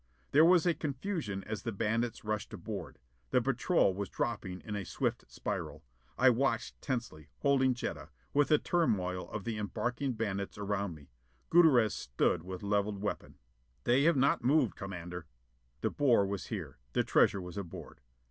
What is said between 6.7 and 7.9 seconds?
tensely, holding